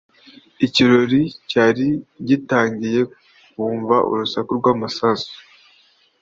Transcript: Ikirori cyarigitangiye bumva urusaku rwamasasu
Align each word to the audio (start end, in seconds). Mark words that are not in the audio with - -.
Ikirori 0.65 1.21
cyarigitangiye 1.49 3.01
bumva 3.55 3.97
urusaku 4.11 4.51
rwamasasu 4.59 5.35